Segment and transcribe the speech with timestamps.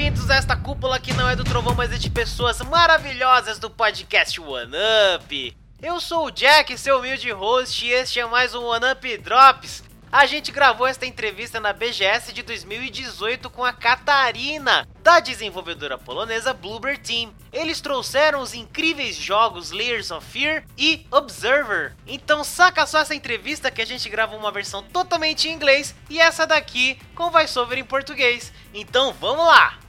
[0.00, 3.68] bem-vindos a esta cúpula que não é do trovão, mas é de pessoas maravilhosas do
[3.68, 4.72] podcast One
[5.14, 5.56] Up.
[5.82, 9.84] Eu sou o Jack, seu humilde host, e este é mais um One Up Drops.
[10.10, 16.54] A gente gravou esta entrevista na BGS de 2018 com a Catarina, da desenvolvedora polonesa
[16.54, 17.34] Bloober Team.
[17.52, 21.94] Eles trouxeram os incríveis jogos Layers of Fear e Observer.
[22.06, 26.18] Então saca só essa entrevista que a gente grava uma versão totalmente em inglês e
[26.18, 28.50] essa daqui com voiceover em português.
[28.72, 29.79] Então vamos lá!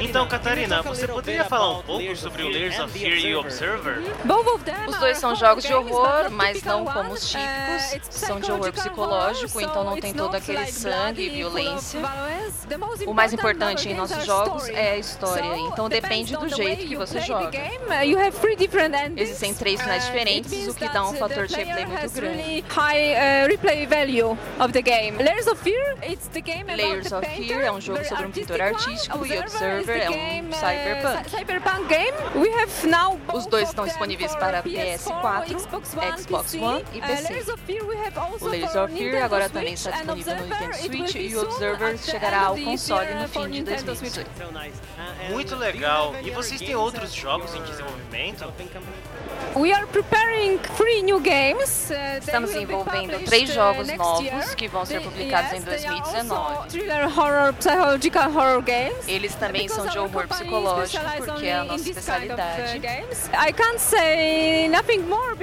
[0.00, 4.02] Então, Catarina, você poderia falar um pouco sobre o Layers of Fear e o Observer?
[4.88, 8.00] Os dois são jogos de horror, mas não como os típicos.
[8.10, 12.00] São de horror psicológico, então não tem todo aquele sangue e violência.
[13.06, 17.20] O mais importante em nossos jogos é a história, então depende do jeito que você
[17.20, 17.50] joga.
[19.16, 22.64] Existem três finais diferentes, o que dá um fator de replay muito grande.
[26.76, 31.30] Layers of Fear é um jogo sobre um pintor artístico e Observer é um cyberpunk.
[33.34, 35.58] Os dois estão disponíveis para PS4,
[36.22, 37.44] Xbox One e PC.
[38.40, 42.40] O Layers of Fear agora também está disponível no Nintendo Switch e o Observer chegará
[42.42, 44.30] ao console no fim de 2018.
[45.30, 46.14] Muito legal.
[46.22, 48.44] E vocês têm outros jogos em desenvolvimento?
[52.20, 56.78] Estamos desenvolvendo três jogos novos que vão ser publicados em 2019.
[59.08, 62.80] Eles também são de horror psicológico, porque é a nossa especialidade.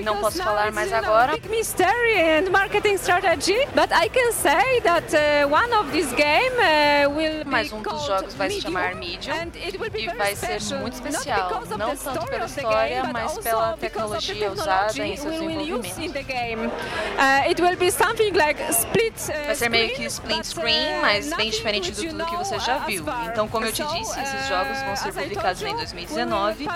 [0.03, 1.33] Não posso falar mais agora.
[7.45, 9.33] Mas um dos jogos vai se chamar Medium
[9.95, 13.96] e vai ser muito especial, não tanto pela história, mas pela tecnologia
[14.51, 15.87] usada em seu desenvolvimento.
[19.45, 23.03] Vai ser meio que split screen, mas bem diferente de tudo que você já viu.
[23.31, 26.67] Então, como eu te disse, esses jogos vão ser publicados em 2019.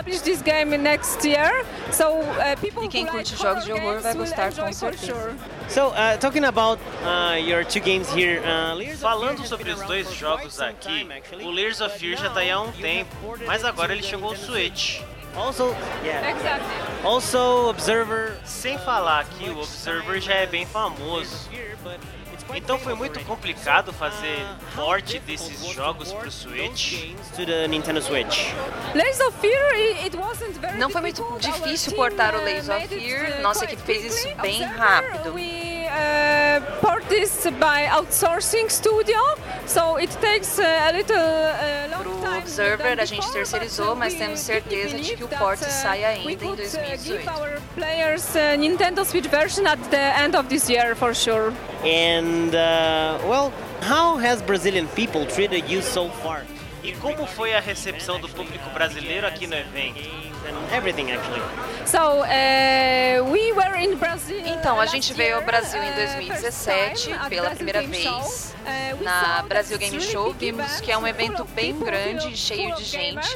[2.84, 5.36] E quem curte jogos de horror vai gostar com certeza.
[5.70, 10.60] So, uh, talking about uh, your two games here, uh, Falando sobre os dois jogos
[10.60, 11.08] aqui,
[11.44, 13.16] o Layers of Fear já tá aí há um tempo,
[13.46, 15.02] mas agora ele chegou ao Switch.
[15.36, 16.36] Also, yeah.
[17.04, 18.38] Also, Observer.
[18.46, 21.50] Sem falar que o Observer já é bem famoso.
[22.54, 27.14] Então foi muito complicado fazer porte desses jogos pro Switch.
[27.36, 28.52] To the Nintendo Switch.
[30.78, 33.42] Não foi muito difícil portar o Layers of Fear.
[33.42, 35.34] Nossa equipe fez isso bem rápido.
[42.02, 46.46] Pro Observer a gente terceirizou, mas temos certeza de que o port uh, sai ainda
[46.46, 47.30] em 2018.
[47.30, 47.84] Uh,
[48.36, 51.54] uh, Nintendo Switch version at the end of this year for sure.
[51.84, 53.52] And uh, well,
[53.82, 56.44] how has Brazilian people treated you so far?
[56.84, 60.32] E como foi a recepção do público brasileiro aqui no evento?
[60.76, 61.42] Everything actually.
[61.86, 67.52] So, uh, we were in Brazil Então, a gente veio ao Brasil em 2017 pela
[67.52, 68.56] primeira vez.
[69.02, 73.28] Na Brasil Game Show, vimos que é um evento bem grande, cheio de gente.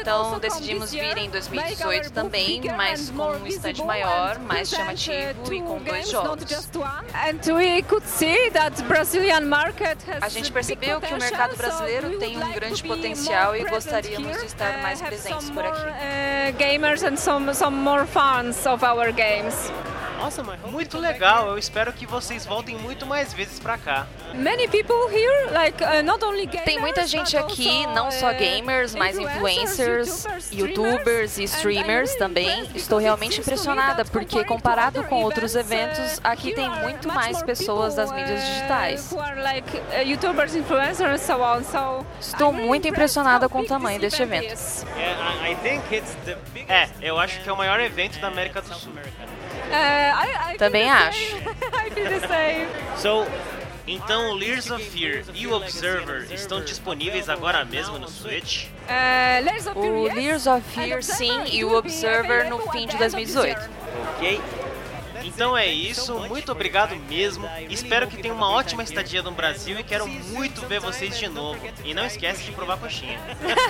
[0.00, 5.78] Então, decidimos vir em 2018 também, mas com um stand maior, mais chamativo e com
[5.78, 6.68] dois jogos.
[10.20, 14.82] A gente percebeu que o mercado brasileiro tem um grande potencial e gostaríamos de estar
[14.82, 16.52] mais presentes por aqui.
[16.58, 19.70] gamers and some some more fans of our games.
[20.18, 21.48] Nossa, muito legal.
[21.48, 24.06] Eu espero que vocês voltem muito mais vezes pra cá.
[24.34, 28.94] Many people here, like uh, not only gamers, Tem muita gente aqui, não só gamers,
[28.94, 32.68] mas influencers, youtubers e streamers também.
[32.74, 38.44] Estou realmente impressionada porque comparado com outros eventos, aqui tem muito mais pessoas das mídias
[38.44, 39.14] digitais.
[42.20, 44.54] Estou muito impressionada com o tamanho deste evento.
[46.68, 48.92] É, eu acho que é o maior evento da América do Sul.
[50.58, 51.36] Também acho.
[52.96, 53.26] So,
[53.86, 58.66] então o Layers of Fear e o Observer estão disponíveis agora mesmo no Switch?
[59.74, 63.70] O Layers of Fear sim e o Observer no fim de 2018.
[64.16, 64.40] Ok.
[65.24, 67.48] Então é isso, muito obrigado mesmo.
[67.68, 71.60] Espero que tenham uma ótima estadia no Brasil e quero muito ver vocês de novo.
[71.84, 73.18] E não esquece de provar a coxinha.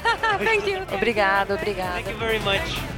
[0.95, 1.93] Obrigado, obrigada.
[1.95, 2.98] Thank you very much.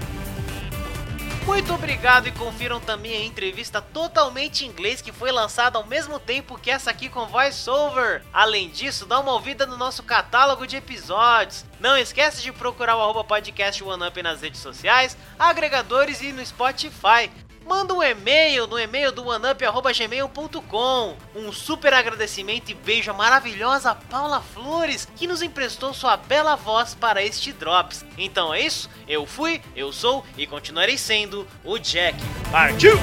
[1.51, 6.21] Muito obrigado e confiram também a entrevista totalmente em inglês que foi lançada ao mesmo
[6.21, 8.23] tempo que essa aqui com voiceover.
[8.33, 11.65] Além disso, dá uma ouvida no nosso catálogo de episódios.
[11.81, 17.29] Não esquece de procurar o arroba podcast OneUp nas redes sociais, agregadores e no Spotify.
[17.67, 21.17] Manda um e-mail no e-mail do oneup.gmail.com.
[21.35, 26.95] Um super agradecimento e beijo à maravilhosa Paula Flores, que nos emprestou sua bela voz
[26.95, 28.05] para este Drops.
[28.17, 32.17] Então é isso, eu fui, eu sou e continuarei sendo o Jack.
[32.51, 32.99] Partiu!